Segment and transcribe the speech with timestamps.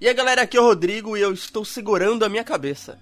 [0.00, 3.00] E aí galera, aqui é o Rodrigo e eu estou segurando a minha cabeça.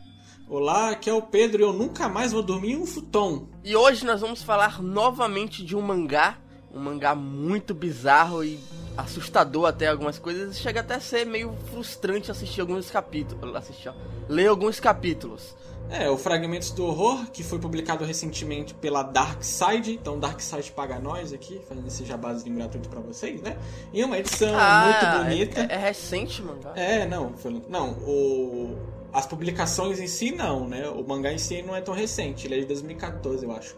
[0.49, 3.49] Olá, aqui é o Pedro e eu nunca mais vou dormir em um futon.
[3.63, 6.39] E hoje nós vamos falar novamente de um mangá,
[6.75, 8.59] um mangá muito bizarro e
[8.97, 13.95] assustador até algumas coisas, chega até a ser meio frustrante assistir alguns capítulos, assistir, ó,
[14.29, 15.55] ler alguns capítulos.
[15.89, 19.93] É, o Fragmentos do Horror, que foi publicado recentemente pela Dark Side.
[19.93, 23.57] Então, Dark Side paga nós aqui, fazendo esse jabazinho gratuito pra vocês, né?
[23.93, 24.85] E uma edição Ah,
[25.21, 25.61] muito bonita.
[25.71, 26.73] É, é recente, mangá.
[26.75, 28.77] É, não, foi- não, o
[29.13, 30.89] as publicações em si não, né?
[30.91, 33.77] O mangá em si não é tão recente, ele é de 2014, eu acho.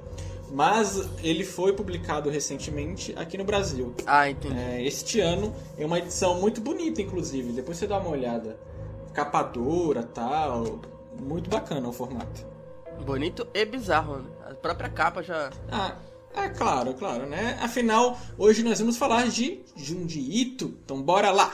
[0.51, 3.95] Mas ele foi publicado recentemente aqui no Brasil.
[4.07, 4.59] Ah, entendi.
[4.59, 7.53] É, este ano é uma edição muito bonita, inclusive.
[7.53, 8.59] Depois você dá uma olhada.
[9.13, 10.81] Capa dura, tal.
[11.21, 12.47] Muito bacana o formato.
[13.05, 14.31] Bonito e bizarro, né?
[14.51, 15.51] A própria capa já.
[15.71, 15.97] Ah,
[16.35, 17.59] é claro, claro, né?
[17.61, 20.75] Afinal, hoje nós vamos falar de Junji Ito.
[20.85, 21.53] Então bora lá.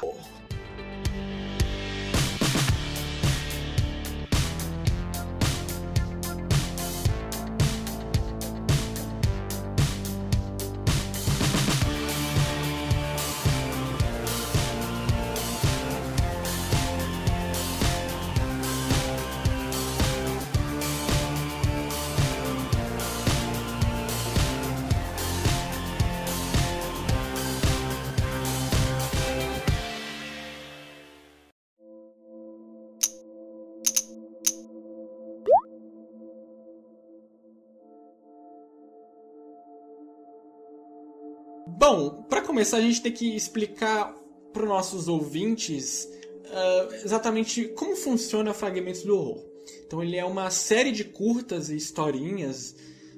[41.86, 44.14] Bom, para começar a gente tem que explicar
[44.54, 46.08] para os nossos ouvintes
[46.50, 49.44] ah, exatamente como funciona Fragmentos do Horror.
[49.86, 52.74] Então ele é uma série de curtas e historinhas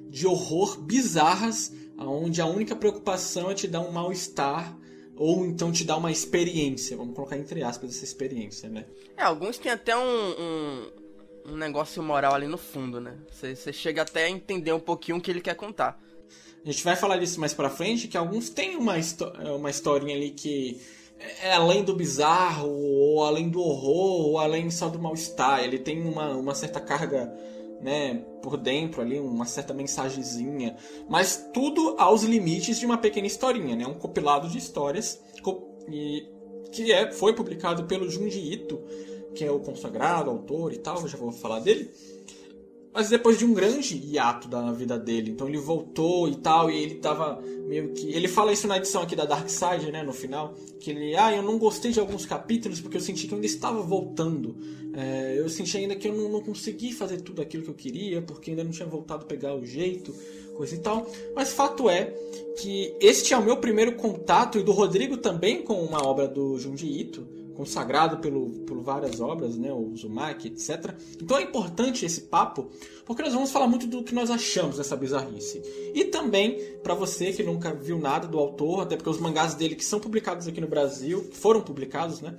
[0.09, 4.77] de horror bizarras, onde a única preocupação é te dar um mal-estar
[5.15, 6.97] ou então te dar uma experiência.
[6.97, 8.85] Vamos colocar entre aspas essa experiência, né?
[9.15, 10.91] É, alguns têm até um, um,
[11.53, 13.15] um negócio moral ali no fundo, né?
[13.31, 16.05] Você chega até a entender um pouquinho o que ele quer contar.
[16.65, 20.15] A gente vai falar disso mais pra frente, que alguns têm uma, histó- uma historinha
[20.15, 20.79] ali que
[21.41, 25.63] é além do bizarro, ou além do horror, ou além só do mal-estar.
[25.63, 27.33] Ele tem uma, uma certa carga
[27.81, 30.75] né, por dentro ali, uma certa mensagenzinha.
[31.09, 33.87] Mas tudo aos limites de uma pequena historinha, né?
[33.87, 35.21] Um compilado de histórias
[35.89, 36.27] e,
[36.71, 38.79] que é, foi publicado pelo Junji Ito,
[39.33, 41.89] que é o consagrado autor e tal, já vou falar dele.
[42.93, 46.81] Mas depois de um grande hiato da vida dele, então ele voltou e tal, e
[46.81, 48.09] ele tava meio que.
[48.09, 51.15] Ele fala isso na edição aqui da Dark Side, né, no final, que ele.
[51.15, 54.57] Ah, eu não gostei de alguns capítulos porque eu senti que eu ainda estava voltando.
[54.93, 58.21] É, eu senti ainda que eu não, não consegui fazer tudo aquilo que eu queria,
[58.21, 60.15] porque ainda não tinha voltado a pegar o jeito,
[60.55, 61.07] coisa e tal.
[61.35, 62.05] Mas fato é
[62.57, 66.57] que este é o meu primeiro contato, e do Rodrigo também, com uma obra do
[66.57, 70.93] Junji Ito consagrado pelo, por várias obras, né, o Uzumaki, etc.
[71.19, 72.69] Então é importante esse papo,
[73.03, 75.59] porque nós vamos falar muito do que nós achamos dessa bizarrice.
[75.95, 79.75] E também para você que nunca viu nada do autor, até porque os mangás dele
[79.75, 82.37] que são publicados aqui no Brasil, foram publicados, né,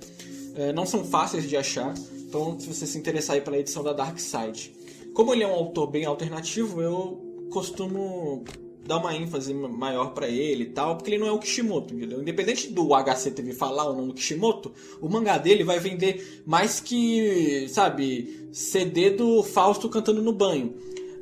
[0.55, 1.93] eh, não são fáceis de achar.
[2.13, 4.73] Então, se você se interessar aí pela edição da Dark Side.
[5.13, 8.45] Como ele é um autor bem alternativo, eu costumo
[8.85, 12.21] dar uma ênfase maior pra ele e tal, porque ele não é o Kishimoto, entendeu?
[12.21, 16.79] Independente do HC TV falar ou não do Kishimoto, o mangá dele vai vender mais
[16.79, 20.75] que, sabe, CD do Fausto cantando no banho.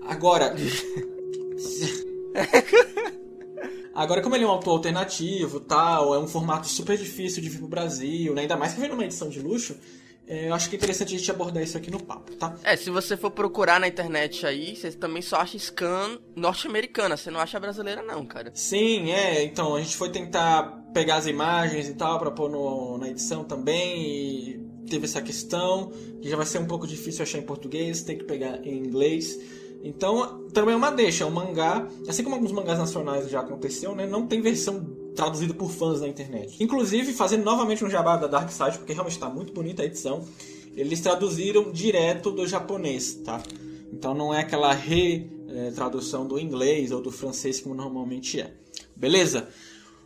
[0.08, 0.56] Agora.
[3.94, 7.58] Agora, como ele é um autor alternativo tal, é um formato super difícil de vir
[7.58, 8.42] pro Brasil, né?
[8.42, 9.76] ainda mais que vem numa edição de luxo,
[10.28, 12.56] é, eu acho que é interessante a gente abordar isso aqui no papo, tá?
[12.64, 17.32] É, se você for procurar na internet aí, você também só acha scan norte-americana, você
[17.32, 18.52] não acha brasileira não, cara.
[18.54, 19.44] Sim, é.
[19.44, 23.44] Então, a gente foi tentar pegar as imagens e tal pra pôr no- na edição
[23.44, 28.02] também e teve essa questão que já vai ser um pouco difícil achar em português,
[28.02, 29.38] tem que pegar em inglês.
[29.84, 33.96] Então, também é uma deixa, é um mangá, assim como alguns mangás nacionais já aconteceu,
[33.96, 34.08] né?
[34.08, 34.84] Não tem versão
[35.18, 36.64] traduzida por fãs na internet.
[36.64, 40.24] Inclusive, fazendo novamente um jabá da Dark Side, porque realmente está muito bonita a edição,
[40.76, 43.42] eles traduziram direto do japonês, tá?
[43.92, 48.54] Então não é aquela retradução do inglês ou do francês como normalmente é.
[48.96, 49.50] Beleza?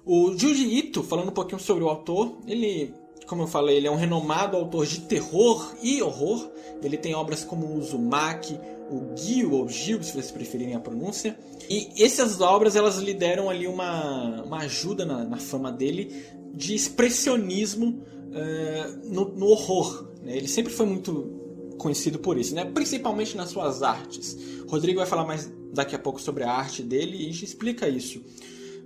[0.05, 2.93] O Junji Ito, falando um pouquinho sobre o autor, ele,
[3.25, 6.49] como eu falei, ele é um renomado autor de terror e horror.
[6.83, 8.59] Ele tem obras como o Uzumaki,
[8.89, 11.37] o Gyu ou Gil, se vocês preferirem a pronúncia.
[11.69, 16.13] E essas obras elas lhe deram ali uma, uma ajuda na, na fama dele
[16.53, 18.03] de expressionismo
[18.33, 20.09] eh, no, no horror.
[20.21, 20.35] né?
[20.35, 21.39] Ele sempre foi muito
[21.77, 22.65] conhecido por isso, né?
[22.65, 24.37] principalmente nas suas artes.
[24.67, 27.87] Rodrigo vai falar mais daqui a pouco sobre a arte dele e a gente explica
[27.87, 28.21] isso.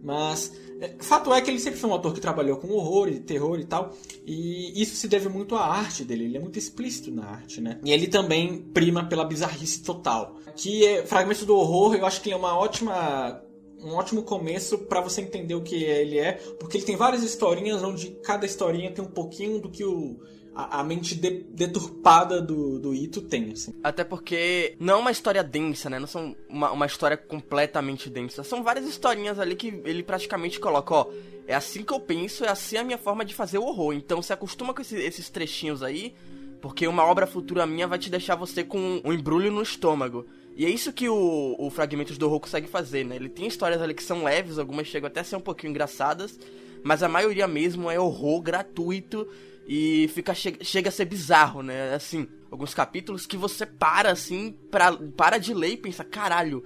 [0.06, 3.20] Mas é, fato é que ele sempre foi um autor que trabalhou com horror e
[3.20, 3.92] terror e tal,
[4.26, 7.80] e isso se deve muito à arte dele, ele é muito explícito na arte, né?
[7.84, 10.38] E ele também prima pela bizarrice total.
[10.56, 13.42] Que é Fragmentos do Horror, eu acho que ele é uma ótima
[13.84, 17.84] um ótimo começo para você entender o que ele é, porque ele tem várias historinhas
[17.84, 20.20] onde cada historinha tem um pouquinho do que o
[20.56, 23.74] a, a mente de, deturpada do, do Ito tem, assim.
[23.84, 26.00] Até porque não é uma história densa, né?
[26.00, 28.44] Não são uma, uma história completamente densa.
[28.44, 31.08] São várias historinhas ali que ele praticamente coloca, ó.
[31.46, 33.94] É assim que eu penso, é assim a minha forma de fazer o horror.
[33.94, 36.16] Então se acostuma com esse, esses trechinhos aí,
[36.62, 40.26] porque uma obra futura minha vai te deixar você com um embrulho no estômago.
[40.56, 43.18] E é isso que o, o Fragmentos do Horror consegue fazer, né?
[43.18, 46.40] Ele tem histórias ali que são leves, algumas chegam até a ser um pouquinho engraçadas,
[46.82, 49.28] mas a maioria mesmo é horror gratuito
[49.68, 51.94] e fica che chega a ser bizarro, né?
[51.94, 56.64] Assim, alguns capítulos que você para assim, pra, para de ler e pensa, caralho,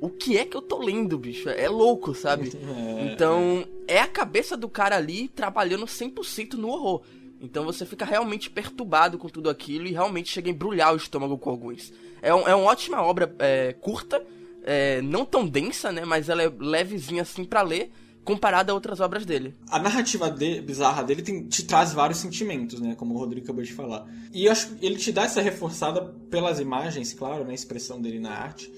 [0.00, 1.48] o que é que eu tô lendo, bicho?
[1.48, 2.50] É louco, sabe?
[3.00, 3.12] É.
[3.12, 7.02] Então, é a cabeça do cara ali trabalhando 100% no horror.
[7.40, 11.38] Então você fica realmente perturbado com tudo aquilo e realmente chega a embrulhar o estômago
[11.38, 11.92] com alguns.
[12.20, 14.22] É, um, é uma ótima obra é, curta,
[14.62, 16.04] é, não tão densa, né?
[16.04, 17.90] Mas ela é levezinha assim para ler
[18.30, 19.54] comparada a outras obras dele.
[19.68, 22.94] A narrativa de, bizarra dele tem, te traz vários sentimentos, né?
[22.94, 24.06] Como o Rodrigo acabou de falar.
[24.32, 27.50] E eu acho que ele te dá essa reforçada pelas imagens, claro, né?
[27.50, 28.72] A expressão dele na arte.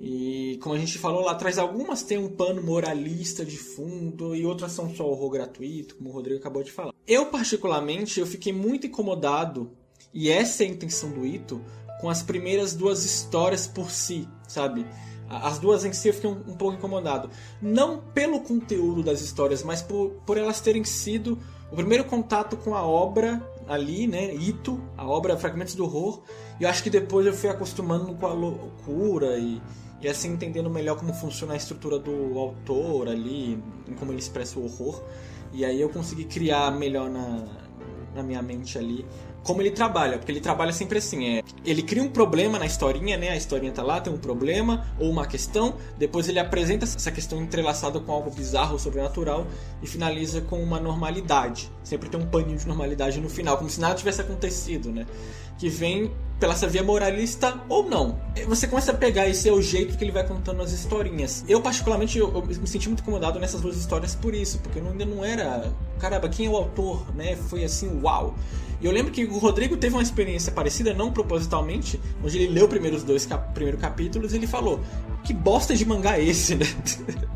[0.00, 4.44] E como a gente falou lá atrás, algumas têm um pano moralista de fundo e
[4.44, 6.92] outras são só horror gratuito, como o Rodrigo acabou de falar.
[7.06, 9.70] Eu, particularmente, eu fiquei muito incomodado,
[10.12, 11.62] e essa é a intenção do Ito,
[12.00, 14.84] com as primeiras duas histórias por si, sabe?
[15.28, 17.30] As duas em si eu fiquei um, um, pouco incomodado.
[17.60, 21.38] Não pelo conteúdo das histórias, mas por, por elas terem sido
[21.70, 24.34] o primeiro contato com a obra ali, né?
[24.34, 26.22] Ito, a obra Fragmentos do Horror.
[26.60, 29.60] E eu acho que depois eu fui acostumando com a loucura e,
[30.00, 34.58] e assim entendendo melhor como funciona a estrutura do autor ali, em como ele expressa
[34.58, 35.02] o horror.
[35.52, 37.44] E aí eu consegui criar melhor na,
[38.14, 39.06] na minha mente ali
[39.44, 43.16] como ele trabalha, porque ele trabalha sempre assim, é, ele cria um problema na historinha,
[43.16, 43.28] né?
[43.28, 47.40] A historinha tá lá, tem um problema ou uma questão, depois ele apresenta essa questão
[47.40, 49.46] entrelaçada com algo bizarro ou sobrenatural
[49.82, 51.70] e finaliza com uma normalidade.
[51.84, 55.06] Sempre tem um paninho de normalidade no final, como se nada tivesse acontecido, né?
[55.58, 56.10] Que vem
[56.40, 58.18] pela essa via moralista ou não.
[58.48, 61.44] Você começa a pegar esse é o jeito que ele vai contando as historinhas.
[61.46, 64.88] Eu, particularmente, eu, eu me senti muito incomodado nessas duas histórias por isso, porque eu
[64.88, 65.70] ainda não era.
[65.98, 67.36] Caramba, quem é o autor, né?
[67.36, 68.34] Foi assim, uau.
[68.80, 72.68] E eu lembro que o Rodrigo teve uma experiência parecida, não propositalmente, onde ele leu
[72.68, 74.80] primeiros dois cap primeiros capítulos e ele falou:
[75.22, 76.66] Que bosta de mangá é esse, né?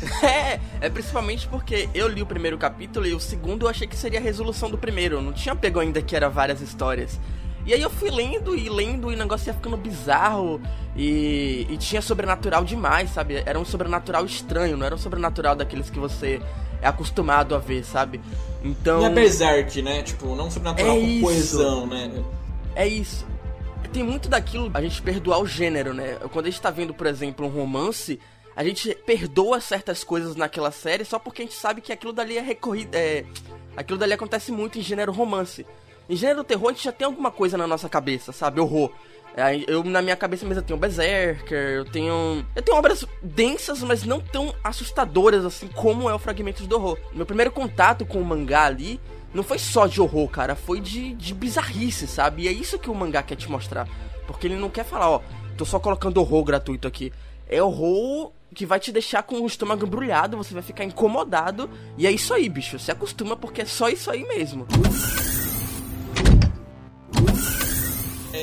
[0.22, 3.96] É, é principalmente porque eu li o primeiro capítulo e o segundo eu achei que
[3.96, 5.16] seria a resolução do primeiro.
[5.16, 7.18] Eu não tinha pego ainda que era várias histórias.
[7.66, 10.60] E aí eu fui lendo e lendo e o negócio ia ficando bizarro
[10.96, 13.42] e, e tinha sobrenatural demais, sabe?
[13.44, 16.40] Era um sobrenatural estranho, não era um sobrenatural daqueles que você
[16.80, 18.20] é acostumado a ver, sabe?
[18.64, 19.00] Então.
[19.00, 20.02] Não é berserk, né?
[20.02, 21.22] Tipo, não sobrenatural é com isso.
[21.22, 22.24] coesão, né?
[22.74, 23.26] É isso.
[23.92, 26.16] Tem muito daquilo a gente perdoar o gênero, né?
[26.32, 28.20] Quando a gente tá vendo, por exemplo, um romance,
[28.60, 32.36] a gente perdoa certas coisas naquela série só porque a gente sabe que aquilo dali
[32.36, 32.94] é recorrido.
[32.94, 33.24] É...
[33.74, 35.64] Aquilo dali acontece muito em gênero romance.
[36.06, 38.60] Em gênero terror, a gente já tem alguma coisa na nossa cabeça, sabe?
[38.60, 38.92] Horror.
[39.34, 42.44] É, eu, na minha cabeça mesmo, eu tenho Berserker, eu tenho.
[42.54, 46.98] Eu tenho obras densas, mas não tão assustadoras assim como é o Fragmentos do Horror.
[47.14, 49.00] Meu primeiro contato com o mangá ali
[49.32, 52.42] não foi só de horror, cara, foi de, de bizarrice, sabe?
[52.42, 53.88] E é isso que o mangá quer te mostrar.
[54.26, 55.22] Porque ele não quer falar, ó,
[55.56, 57.10] tô só colocando horror gratuito aqui.
[57.48, 61.70] É horror que vai te deixar com o estômago embrulhado, você vai ficar incomodado.
[61.96, 62.78] E é isso aí, bicho.
[62.78, 64.66] Se acostuma porque é só isso aí mesmo.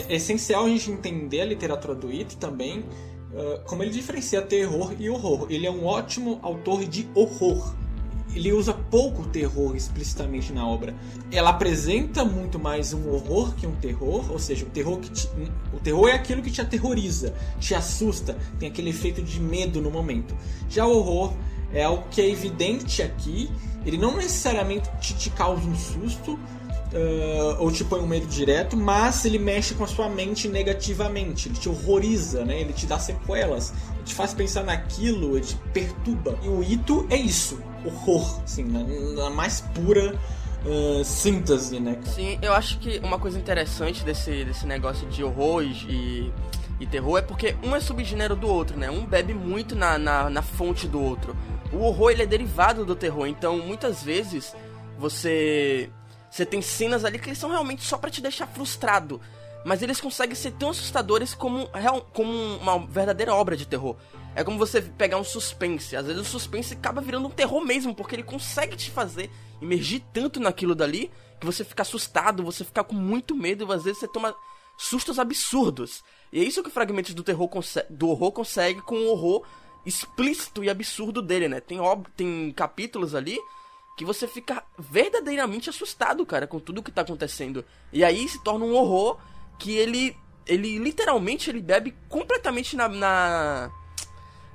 [0.10, 4.94] é essencial a gente entender a literatura do Ito também, uh, como ele diferencia terror
[5.00, 5.48] e horror.
[5.50, 7.76] Ele é um ótimo autor de horror.
[8.34, 10.94] Ele usa pouco terror explicitamente na obra.
[11.32, 15.30] Ela apresenta muito mais um horror que um terror, ou seja, o terror que te,
[15.74, 19.90] o terror é aquilo que te aterroriza, te assusta, tem aquele efeito de medo no
[19.90, 20.36] momento.
[20.70, 21.34] Já o horror
[21.74, 23.50] é algo que é evidente aqui,
[23.86, 26.38] ele não necessariamente te, te causa um susto,
[26.88, 31.50] Uh, ou te põe um medo direto, mas ele mexe com a sua mente negativamente,
[31.50, 32.62] ele te horroriza, né?
[32.62, 36.40] ele te dá sequelas, ele te faz pensar naquilo, ele te perturba.
[36.42, 38.84] E o Ito é isso, horror, assim, na,
[39.24, 40.16] na mais pura
[40.66, 41.96] uh, síntese, né?
[41.96, 42.08] Cara?
[42.08, 46.32] Sim, eu acho que uma coisa interessante desse, desse negócio de horror e,
[46.80, 48.90] e terror é porque um é subgênero do outro, né?
[48.90, 51.36] Um bebe muito na, na, na fonte do outro.
[51.74, 54.56] O horror ele é derivado do terror, então muitas vezes
[54.98, 55.90] você
[56.30, 59.20] Você tem cenas ali que são realmente só para te deixar frustrado.
[59.66, 61.70] Mas eles conseguem ser tão assustadores como,
[62.14, 63.96] como uma verdadeira obra de terror.
[64.36, 65.96] É como você pegar um suspense.
[65.96, 69.30] Às vezes o suspense acaba virando um terror mesmo, porque ele consegue te fazer
[69.62, 73.84] imergir tanto naquilo dali que você fica assustado, você fica com muito medo e às
[73.84, 74.36] vezes você toma
[74.78, 76.04] sustos absurdos.
[76.32, 77.50] E é isso que Fragmentos do Terror
[77.90, 79.44] do horror consegue com o horror
[79.86, 81.60] explícito e absurdo dele, né?
[81.60, 81.80] Tem,
[82.16, 83.38] tem capítulos ali
[83.98, 87.66] que você fica verdadeiramente assustado, cara, com tudo que tá acontecendo.
[87.92, 89.18] E aí se torna um horror
[89.58, 93.72] que ele ele literalmente ele bebe completamente na, na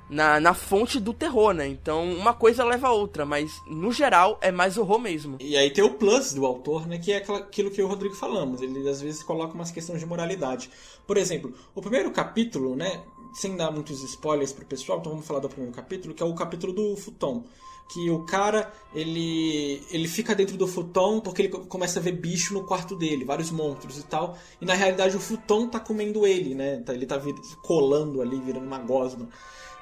[0.09, 1.67] na, na fonte do terror, né?
[1.67, 5.37] Então uma coisa leva a outra, mas no geral é mais horror mesmo.
[5.39, 6.97] E aí tem o plus do autor, né?
[6.97, 8.61] Que é aquilo que o Rodrigo falamos.
[8.61, 10.69] Ele às vezes coloca umas questões de moralidade.
[11.07, 13.03] Por exemplo, o primeiro capítulo, né?
[13.33, 16.35] Sem dar muitos spoilers pro pessoal, então vamos falar do primeiro capítulo, que é o
[16.35, 17.43] capítulo do Futon
[17.89, 22.53] que o cara ele ele fica dentro do futon porque ele começa a ver bicho
[22.53, 24.37] no quarto dele, vários monstros e tal.
[24.59, 26.81] E na realidade o futon tá comendo ele, né?
[26.81, 27.21] Tá, ele tá
[27.61, 29.29] colando ali, virando uma gosma.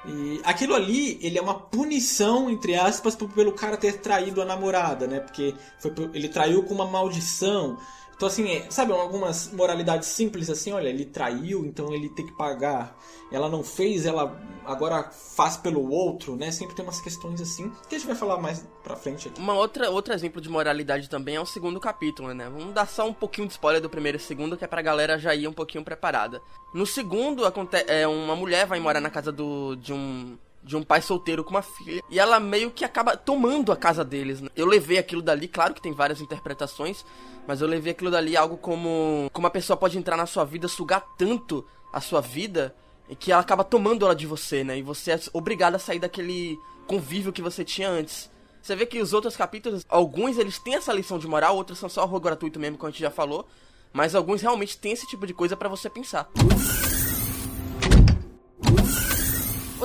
[0.04, 5.06] E aquilo ali, ele é uma punição, entre aspas, pelo cara ter traído a namorada,
[5.06, 5.20] né?
[5.20, 7.78] Porque foi, ele traiu com uma maldição.
[8.14, 12.32] Então, assim, é, sabe, algumas moralidades simples assim, olha, ele traiu, então ele tem que
[12.32, 12.96] pagar.
[13.32, 16.50] Ela não fez, ela agora faz pelo outro, né?
[16.50, 19.40] Sempre tem umas questões assim, que a gente vai falar mais pra frente aqui.
[19.40, 22.48] Uma outra, outro exemplo de moralidade também é o segundo capítulo, né?
[22.48, 25.18] Vamos dar só um pouquinho de spoiler do primeiro e segundo, que é pra galera
[25.18, 26.40] já ir um pouquinho preparada.
[26.72, 27.42] No segundo,
[27.88, 31.50] é, uma mulher vai morar na casa do, de um de um pai solteiro com
[31.50, 32.02] uma filha.
[32.08, 34.40] E ela meio que acaba tomando a casa deles.
[34.40, 34.48] Né?
[34.54, 37.04] Eu levei aquilo dali, claro que tem várias interpretações,
[37.46, 39.28] mas eu levei aquilo dali algo como.
[39.32, 42.74] Como a pessoa pode entrar na sua vida, sugar tanto a sua vida,
[43.18, 44.78] que ela acaba tomando ela de você, né?
[44.78, 48.30] E você é obrigado a sair daquele convívio que você tinha antes.
[48.62, 51.88] Você vê que os outros capítulos, alguns eles têm essa lição de moral, outros são
[51.88, 53.46] só horror gratuito mesmo, como a gente já falou.
[53.92, 56.30] Mas alguns realmente têm esse tipo de coisa para você pensar.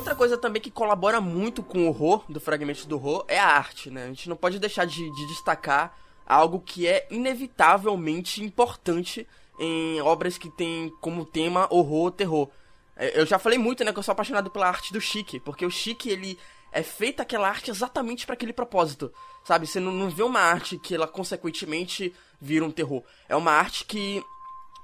[0.08, 3.46] Outra coisa também que colabora muito com o horror, do fragmento do horror, é a
[3.46, 4.06] arte, né?
[4.06, 9.28] A gente não pode deixar de, de destacar algo que é inevitavelmente importante
[9.60, 12.50] em obras que tem como tema horror, terror.
[12.96, 15.66] É, eu já falei muito, né, que eu sou apaixonado pela arte do Chique, porque
[15.66, 16.40] o Chique, ele
[16.72, 19.12] é feita aquela arte exatamente para aquele propósito,
[19.44, 19.68] sabe?
[19.68, 23.04] Você não, não vê uma arte que ela consequentemente vira um terror.
[23.28, 24.24] É uma arte que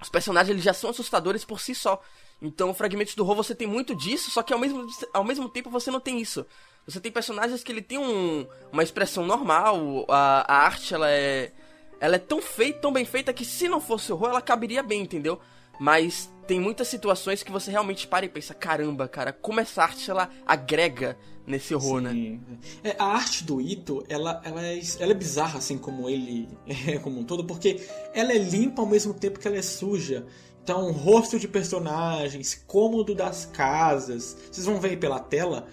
[0.02, 2.02] os personagens eles já são assustadores por si só.
[2.44, 5.70] Então, Fragmentos do Horror você tem muito disso, só que ao mesmo, ao mesmo tempo
[5.70, 6.46] você não tem isso.
[6.86, 11.54] Você tem personagens que ele tem um, uma expressão normal, a, a arte ela é
[12.02, 15.04] ela é tão feita, tão bem feita que se não fosse horror ela caberia bem,
[15.04, 15.40] entendeu?
[15.80, 20.12] Mas tem muitas situações que você realmente para e pensa, caramba, cara, como essa arte
[20.12, 22.12] ela agrega nesse horror, né?
[22.12, 22.42] Sim.
[22.84, 22.92] né?
[22.92, 26.50] É, a arte do Ito, ela, ela, é, ela é bizarra, assim como ele
[26.88, 27.82] é como um todo, porque
[28.14, 30.26] ela é limpa ao mesmo tempo que ela é suja.
[30.64, 35.68] Então, rosto de personagens, cômodo das casas, vocês vão ver aí pela tela,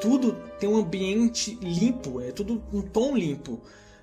[0.00, 3.60] tudo tem um ambiente limpo, é tudo um tom limpo.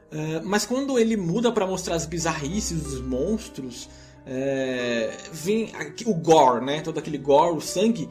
[0.09, 3.89] Uh, mas quando ele muda para mostrar as bizarrices dos monstros,
[4.25, 5.71] é, vem
[6.05, 6.81] o gore, né?
[6.81, 8.07] Todo aquele gore, o sangue.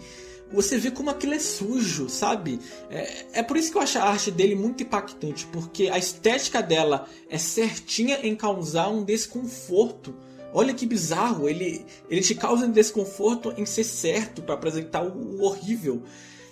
[0.52, 2.58] Você vê como aquilo é sujo, sabe?
[2.90, 6.60] É, é por isso que eu acho a arte dele muito impactante, porque a estética
[6.60, 10.14] dela é certinha em causar um desconforto.
[10.52, 16.02] Olha que bizarro, ele, ele te causa desconforto em ser certo para apresentar o horrível.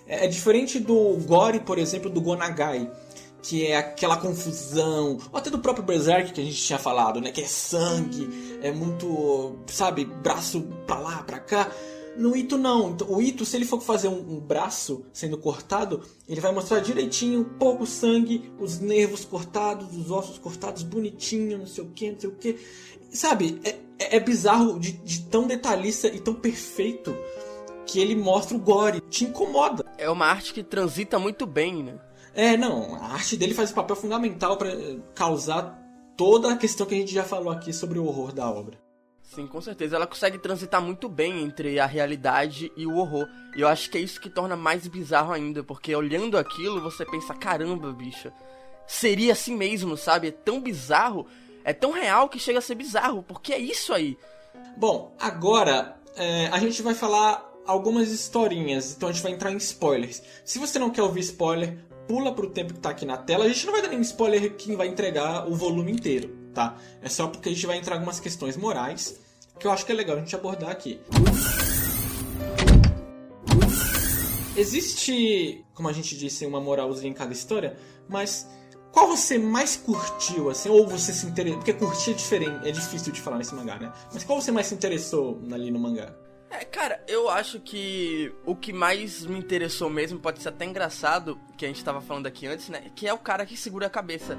[0.06, 2.90] É, é diferente do gore, por exemplo, do Gonagai,
[3.42, 7.30] que é aquela confusão, ou até do próprio Berserk que a gente tinha falado, né?
[7.30, 11.70] Que é sangue, é muito, sabe, braço pra lá, pra cá.
[12.18, 12.90] No Ito não.
[12.90, 16.80] Então, o Ito, se ele for fazer um, um, braço sendo cortado, ele vai mostrar
[16.80, 22.18] direitinho, pouco sangue, os nervos cortados, os ossos cortados, bonitinho, não sei o que, não
[22.18, 22.58] sei o que.
[23.12, 23.70] Sabe, é,
[24.00, 27.16] é, é bizarro de, de tão detalhista e tão perfeito
[27.86, 29.00] que ele mostra o gore.
[29.02, 29.84] Te incomoda.
[29.96, 32.00] É uma arte que transita muito bem, né?
[32.34, 32.96] É, não.
[32.96, 34.70] A arte dele faz um papel fundamental para
[35.14, 35.78] causar
[36.16, 38.76] toda a questão que a gente já falou aqui sobre o horror da obra.
[39.34, 39.96] Sim, com certeza.
[39.96, 43.28] Ela consegue transitar muito bem entre a realidade e o horror.
[43.54, 47.04] E eu acho que é isso que torna mais bizarro ainda, porque olhando aquilo você
[47.04, 48.32] pensa: caramba, bicho,
[48.86, 50.28] seria assim mesmo, sabe?
[50.28, 51.26] É tão bizarro,
[51.62, 54.16] é tão real que chega a ser bizarro, porque é isso aí.
[54.76, 59.58] Bom, agora é, a gente vai falar algumas historinhas, então a gente vai entrar em
[59.58, 60.22] spoilers.
[60.42, 63.44] Se você não quer ouvir spoiler, pula pro tempo que tá aqui na tela.
[63.44, 66.76] A gente não vai dar nenhum spoiler que vai entregar o volume inteiro, tá?
[67.02, 69.18] É só porque a gente vai entrar em algumas questões morais
[69.58, 71.00] que eu acho que é legal a gente abordar aqui.
[74.56, 77.76] Existe, como a gente disse, uma moralzinha em cada história,
[78.08, 78.48] mas
[78.92, 81.58] qual você mais curtiu, assim, ou você se interessou?
[81.58, 83.92] Porque curtir é diferente, é difícil de falar nesse mangá, né?
[84.12, 86.12] Mas qual você mais se interessou ali no mangá?
[86.50, 91.38] É, cara, eu acho que o que mais me interessou mesmo, pode ser até engraçado,
[91.56, 92.90] que a gente tava falando aqui antes, né?
[92.96, 94.36] Que é o cara que segura a cabeça.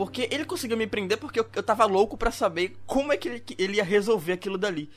[0.00, 3.28] Porque ele conseguiu me prender porque eu, eu tava louco para saber como é que
[3.28, 4.88] ele, ele ia resolver aquilo dali.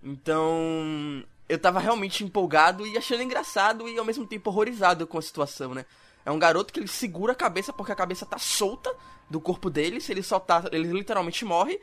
[0.00, 5.22] Então, eu tava realmente empolgado e achando engraçado e ao mesmo tempo horrorizado com a
[5.22, 5.84] situação, né?
[6.24, 8.94] É um garoto que ele segura a cabeça porque a cabeça tá solta
[9.28, 11.80] do corpo dele, se ele soltar, ele literalmente morre.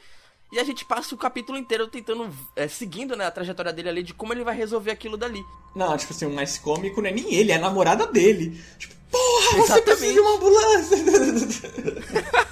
[0.50, 4.04] E a gente passa o capítulo inteiro tentando, é, seguindo né, a trajetória dele ali,
[4.04, 5.44] de como ele vai resolver aquilo dali.
[5.76, 8.58] Não, tipo assim, o mais cômico não é nem ele, é a namorada dele.
[8.78, 9.68] Tipo, porra, Exatamente.
[9.68, 10.98] você precisa de uma ambulância!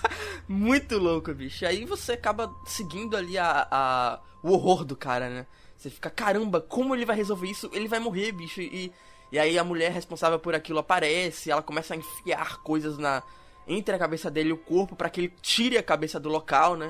[0.47, 1.65] Muito louco, bicho.
[1.65, 5.45] Aí você acaba seguindo ali a, a, o horror do cara, né?
[5.77, 7.69] Você fica, caramba, como ele vai resolver isso?
[7.73, 8.61] Ele vai morrer, bicho.
[8.61, 8.91] E,
[9.31, 13.21] e aí a mulher responsável por aquilo aparece, ela começa a enfiar coisas na
[13.67, 16.77] entre a cabeça dele e o corpo para que ele tire a cabeça do local,
[16.77, 16.89] né?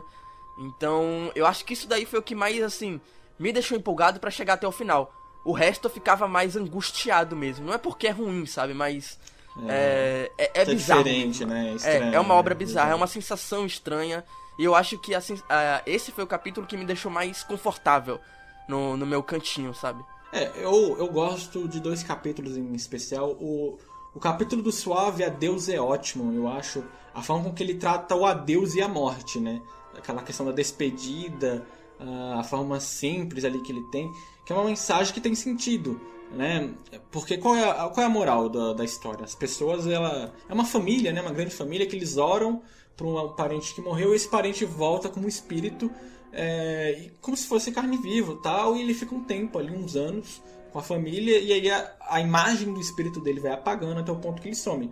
[0.60, 3.02] Então, eu acho que isso daí foi o que mais, assim,
[3.40, 5.14] me deixou empolgado para chegar até o final.
[5.44, 7.66] O resto eu ficava mais angustiado mesmo.
[7.66, 8.74] Não é porque é ruim, sabe?
[8.74, 9.20] Mas.
[9.68, 11.04] É, é, é, é, é bizarro.
[11.04, 11.70] diferente, né?
[11.70, 12.60] É, estranho, é, uma obra né?
[12.60, 14.24] bizarra, é uma sensação estranha.
[14.60, 18.20] E eu acho que assim, uh, esse foi o capítulo que me deixou mais confortável
[18.68, 20.04] no, no meu cantinho, sabe?
[20.34, 23.32] É, eu, eu gosto de dois capítulos em especial.
[23.40, 23.78] O,
[24.14, 26.84] o capítulo do Suave, Adeus é ótimo, eu acho.
[27.14, 29.62] A forma com que ele trata o adeus e a morte, né?
[29.98, 31.66] aquela questão da despedida,
[32.00, 34.12] a forma simples ali que ele tem,
[34.46, 36.00] que é uma mensagem que tem sentido,
[36.32, 36.74] né?
[37.12, 39.24] Porque qual é a, qual é a moral da, da história?
[39.24, 41.22] As pessoas, ela é uma família, né?
[41.22, 42.62] Uma grande família que eles oram
[42.96, 45.92] para um parente que morreu e esse parente volta como espírito,
[46.34, 50.42] é, como se fosse carne viva, tal, e ele fica um tempo ali, uns anos
[50.72, 54.18] com a família e aí a, a imagem do espírito dele vai apagando até o
[54.18, 54.92] ponto que ele some.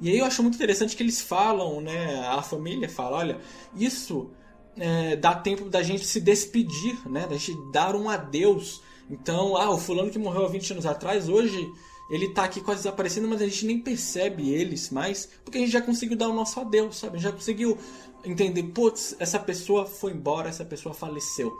[0.00, 2.26] E aí eu acho muito interessante que eles falam, né?
[2.28, 3.38] A família fala, olha,
[3.74, 4.30] isso
[4.76, 7.26] é, dá tempo da gente se despedir, né?
[7.26, 8.82] Da gente dar um adeus.
[9.10, 11.72] Então, ah, o fulano que morreu há 20 anos atrás, hoje
[12.10, 15.72] ele tá aqui quase desaparecendo, mas a gente nem percebe eles mais, porque a gente
[15.72, 17.16] já conseguiu dar o nosso adeus, sabe?
[17.16, 17.78] A gente já conseguiu
[18.24, 21.52] entender, putz, essa pessoa foi embora, essa pessoa faleceu.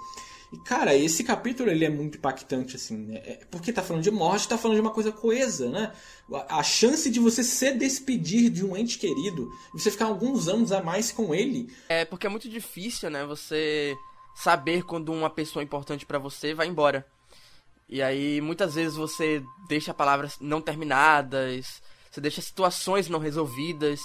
[0.52, 3.22] E, cara, esse capítulo ele é muito impactante, assim, né?
[3.24, 5.92] É, porque tá falando de morte, tá falando de uma coisa coesa, né?
[6.48, 10.82] A, chance de você se despedir de um ente querido, você ficar alguns anos a
[10.82, 11.72] mais com ele.
[11.88, 13.24] É, porque é muito difícil, né?
[13.24, 13.96] Você
[14.36, 17.06] saber quando uma pessoa importante para você vai embora.
[17.88, 24.00] E aí, muitas vezes você deixa palavras não terminadas, você deixa situações não resolvidas.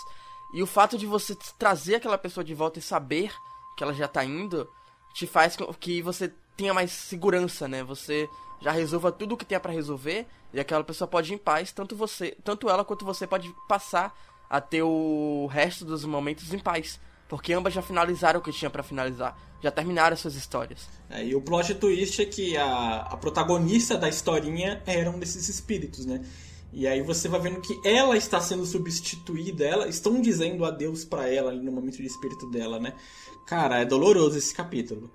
[0.53, 3.31] E o fato de você trazer aquela pessoa de volta e saber
[3.77, 4.67] que ela já tá indo
[5.13, 7.83] te faz que você tenha mais segurança, né?
[7.83, 8.27] Você
[8.61, 11.71] já resolva tudo o que tem para resolver e aquela pessoa pode ir em paz,
[11.71, 14.13] tanto você, tanto ela quanto você pode passar
[14.49, 18.69] a ter o resto dos momentos em paz, porque ambas já finalizaram o que tinha
[18.69, 20.89] para finalizar, já terminaram as suas histórias.
[21.09, 25.47] É, e o plot twist é que a, a protagonista da historinha era um desses
[25.47, 26.21] espíritos, né?
[26.73, 31.27] E aí você vai vendo que ela está sendo substituída, ela estão dizendo adeus para
[31.27, 32.93] ela no momento de espírito dela, né?
[33.45, 35.11] Cara, é doloroso esse capítulo.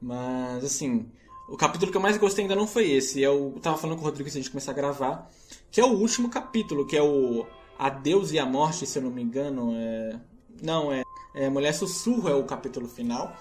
[0.00, 1.10] Mas, assim,
[1.48, 3.20] o capítulo que eu mais gostei ainda não foi esse.
[3.20, 5.28] Eu tava falando com o Rodrigo antes de a gente começar a gravar.
[5.70, 7.44] Que é o último capítulo, que é o
[7.76, 9.72] Adeus e a Morte, se eu não me engano.
[9.74, 10.20] É...
[10.62, 11.02] Não, é,
[11.34, 13.36] é Mulher Sussurro é o capítulo final.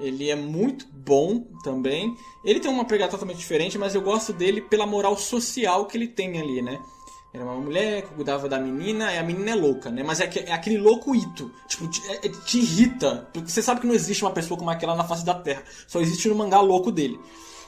[0.00, 2.16] Ele é muito bom também.
[2.44, 6.08] Ele tem uma pegada totalmente diferente, mas eu gosto dele pela moral social que ele
[6.08, 6.80] tem ali, né?
[7.36, 10.02] Era uma mulher que cuidava da menina, e a menina é louca, né?
[10.02, 11.52] Mas é, é aquele louco ito.
[11.68, 13.28] Tipo, te, é, é, te irrita.
[13.30, 15.62] Porque você sabe que não existe uma pessoa como aquela na face da Terra.
[15.86, 17.20] Só existe no mangá louco dele.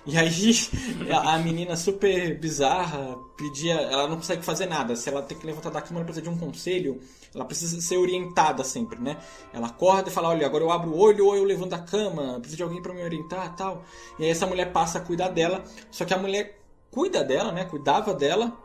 [0.06, 0.54] E aí
[1.12, 3.74] a menina super bizarra pedia.
[3.74, 4.96] Ela não consegue fazer nada.
[4.96, 6.98] Se ela tem que levantar da cama, ela precisa de um conselho.
[7.34, 9.16] Ela precisa ser orientada sempre, né?
[9.52, 12.38] Ela acorda e fala: Olha, agora eu abro o olho ou eu levanto da cama.
[12.40, 13.84] Preciso de alguém para me orientar tal.
[14.18, 15.62] E aí essa mulher passa a cuidar dela.
[15.90, 16.58] Só que a mulher
[16.90, 17.64] cuida dela, né?
[17.64, 18.56] Cuidava dela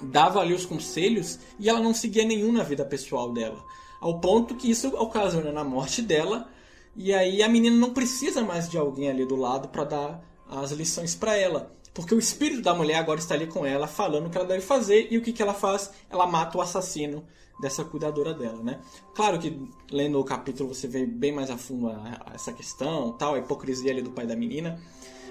[0.00, 3.62] dava ali os conselhos e ela não seguia nenhum na vida pessoal dela.
[4.00, 6.48] Ao ponto que isso ocasiona na morte dela,
[6.94, 10.70] e aí a menina não precisa mais de alguém ali do lado para dar as
[10.70, 11.72] lições para ela.
[11.94, 14.60] Porque o espírito da mulher agora está ali com ela, falando o que ela deve
[14.60, 15.90] fazer, e o que, que ela faz?
[16.10, 17.24] Ela mata o assassino
[17.60, 18.80] dessa cuidadora dela, né?
[19.14, 21.90] Claro que lendo o capítulo você vê bem mais a fundo
[22.34, 24.80] essa questão, tal, a hipocrisia ali do pai da menina.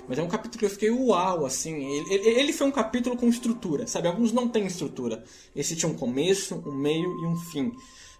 [0.07, 1.83] Mas é um capítulo que eu fiquei uau, assim.
[1.83, 4.07] Ele, ele, foi um capítulo com estrutura, sabe?
[4.07, 5.23] Alguns não têm estrutura.
[5.55, 7.71] Esse tinha um começo, um meio e um fim.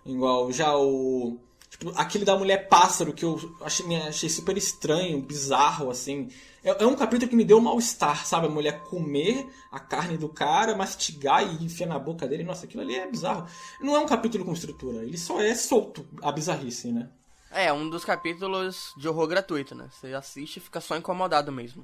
[0.05, 1.37] Igual já o,
[1.69, 6.29] Tipo, aquele da mulher pássaro que eu achei, achei super estranho, bizarro, assim.
[6.63, 8.47] É, é um capítulo que me deu mal-estar, sabe?
[8.47, 12.43] A mulher comer a carne do cara, mastigar e enfiar na boca dele.
[12.43, 13.45] Nossa, aquilo ali é bizarro.
[13.81, 17.09] Não é um capítulo com estrutura, ele só é solto, a bizarrice, né?
[17.51, 19.87] É, um dos capítulos de horror gratuito, né?
[19.91, 21.81] Você assiste e fica só incomodado mesmo.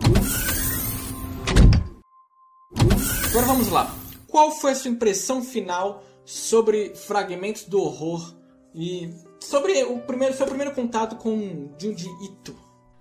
[3.29, 3.95] Agora vamos lá.
[4.27, 8.33] Qual foi a sua impressão final sobre fragmentos do horror
[8.73, 12.55] e sobre o primeiro, seu primeiro contato com Junji Ito?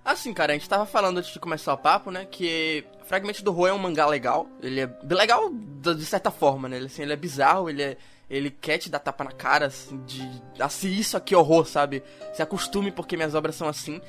[0.05, 3.51] Assim, cara, a gente tava falando antes de começar o papo, né, que Fragmentos do
[3.51, 4.49] Horror é um mangá legal.
[4.63, 6.77] Ele é legal de certa forma, né?
[6.77, 7.97] Ele, assim, ele é bizarro, ele é
[8.31, 10.25] ele quer te dar tapa na cara, assim, de
[10.61, 12.03] assim, isso aqui é horror, sabe?
[12.33, 14.01] Se acostume porque minhas obras são assim.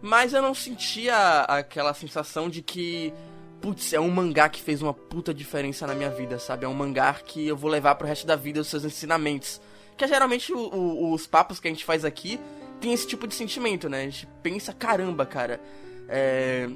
[0.00, 3.12] Mas eu não sentia aquela sensação de que
[3.60, 6.64] putz, é um mangá que fez uma puta diferença na minha vida, sabe?
[6.64, 9.60] É um mangá que eu vou levar pro resto da vida os seus ensinamentos.
[9.96, 12.38] Que geralmente o, o, os papos que a gente faz aqui
[12.80, 14.02] tem esse tipo de sentimento, né?
[14.02, 15.60] A gente pensa, caramba, cara,
[16.08, 16.68] é...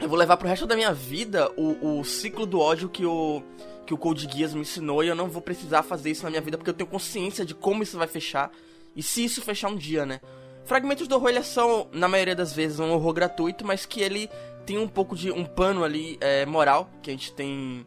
[0.00, 3.42] eu vou levar pro resto da minha vida o, o ciclo do ódio que o,
[3.86, 6.42] que o Code Geass me ensinou e eu não vou precisar fazer isso na minha
[6.42, 8.50] vida porque eu tenho consciência de como isso vai fechar
[8.96, 10.20] e se isso fechar um dia, né?
[10.64, 14.30] Fragmentos do horror, são, na maioria das vezes, um horror gratuito, mas que ele
[14.64, 17.86] tem um pouco de um pano ali é, moral, que a gente tem.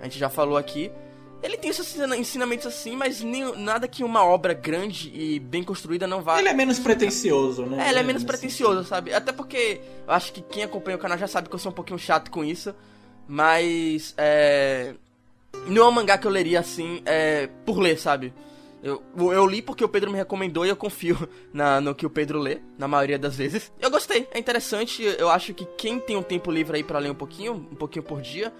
[0.00, 0.90] A gente já falou aqui.
[1.42, 6.06] Ele tem esses ensinamentos assim, mas nem, nada que uma obra grande e bem construída
[6.06, 6.38] não vá.
[6.38, 7.86] Ele é menos pretencioso, né?
[7.86, 9.12] É, ele é menos pretencioso, sabe?
[9.12, 11.74] Até porque eu acho que quem acompanha o canal já sabe que eu sou um
[11.74, 12.74] pouquinho chato com isso.
[13.28, 14.14] Mas.
[14.16, 14.94] É.
[15.68, 17.48] Não é um mangá que eu leria assim, é.
[17.64, 18.32] por ler, sabe?
[18.82, 22.10] Eu, eu li porque o Pedro me recomendou e eu confio na, no que o
[22.10, 23.72] Pedro lê, na maioria das vezes.
[23.80, 25.02] Eu gostei, é interessante.
[25.02, 28.04] Eu acho que quem tem um tempo livre aí para ler um pouquinho, um pouquinho
[28.04, 28.52] por dia,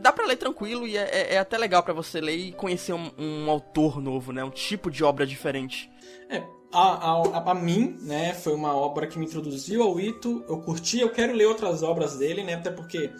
[0.00, 2.92] dá para ler tranquilo e é, é, é até legal para você ler e conhecer
[2.92, 4.42] um, um, autor novo, né?
[4.42, 5.90] Um tipo de obra diferente.
[6.28, 10.44] É, a, a, a, mim, né, foi uma obra que me introduziu ao Ito.
[10.48, 12.54] Eu curti, eu quero ler outras obras dele, né?
[12.54, 13.10] Até porque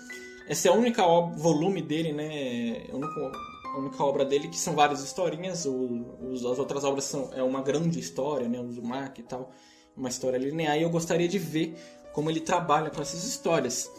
[0.49, 1.01] esse é o único
[1.37, 2.87] volume dele, né?
[2.93, 3.33] O único
[3.73, 5.65] a única obra dele, que são várias historinhas.
[5.65, 8.59] O, os, as outras obras são é uma grande história, né?
[8.59, 9.53] O Uzumaki e tal,
[9.97, 10.77] uma história linear.
[10.77, 11.77] E eu gostaria de ver
[12.13, 13.91] como ele trabalha com essas histórias.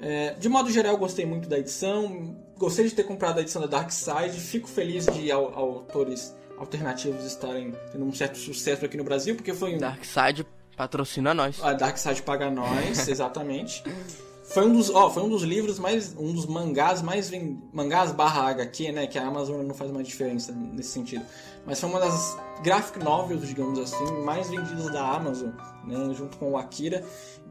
[0.00, 2.36] É, de modo geral, gostei muito da edição.
[2.56, 4.38] Gostei de ter comprado a edição da Dark Side.
[4.38, 9.74] Fico feliz de autores alternativos estarem tendo um certo sucesso aqui no Brasil, porque foi
[9.74, 9.78] um...
[9.78, 11.62] Dark Side patrocina nós.
[11.62, 13.82] A Dark Side paga nós, exatamente.
[14.44, 17.30] Foi um dos, ó, foi um dos livros mais, um dos mangás mais
[17.72, 21.24] mangás barra HQ, né, que a Amazon não faz mais diferença nesse sentido.
[21.64, 25.50] Mas foi uma das graphic novels, digamos assim, mais vendidas da Amazon,
[25.86, 27.02] né, junto com o Akira.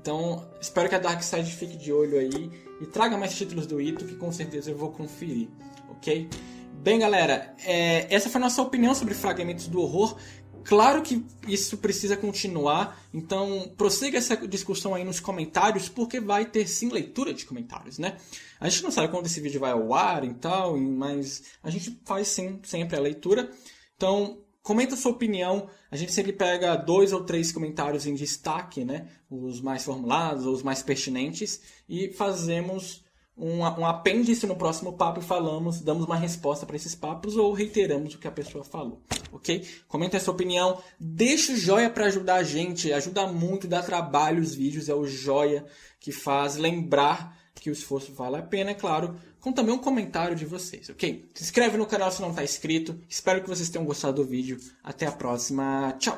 [0.04, 3.80] Então, espero que a Dark Side fique de olho aí e traga mais títulos do
[3.80, 5.48] Ito, que com certeza eu vou conferir,
[5.90, 6.30] ok?
[6.74, 10.18] Bem, galera, é, essa foi a nossa opinião sobre fragmentos do horror.
[10.66, 16.68] Claro que isso precisa continuar, então prossiga essa discussão aí nos comentários, porque vai ter
[16.68, 18.18] sim leitura de comentários, né?
[18.60, 21.98] A gente não sabe quando esse vídeo vai ao ar e tal, mas a gente
[22.04, 23.50] faz sim sempre a leitura.
[23.96, 25.70] Então, comenta sua opinião.
[25.92, 29.08] A gente sempre pega dois ou três comentários em destaque, né?
[29.30, 33.04] Os mais formulados, os mais pertinentes, e fazemos
[33.38, 37.52] um, um apêndice no próximo papo e falamos, damos uma resposta para esses papos ou
[37.52, 39.68] reiteramos o que a pessoa falou, ok?
[39.88, 44.54] Comenta sua opinião, deixa o joia para ajudar a gente, ajuda muito, dá trabalho os
[44.54, 45.66] vídeos, é o joia
[46.00, 50.38] que faz lembrar que o esforço vale a pena, é claro, com também um comentário
[50.38, 51.30] de vocês, ok?
[51.34, 54.58] Se inscreve no canal se não está inscrito, espero que vocês tenham gostado do vídeo,
[54.82, 56.18] até a próxima, tchau!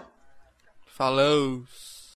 [0.86, 1.64] Falou!